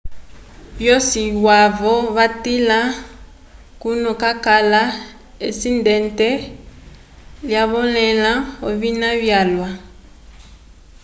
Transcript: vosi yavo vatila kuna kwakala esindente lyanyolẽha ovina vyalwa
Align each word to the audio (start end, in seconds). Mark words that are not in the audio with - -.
vosi 0.85 1.21
yavo 1.45 1.93
vatila 2.15 2.79
kuna 3.81 4.09
kwakala 4.19 4.81
esindente 5.47 6.27
lyanyolẽha 7.47 8.31
ovina 8.67 9.09
vyalwa 9.21 9.69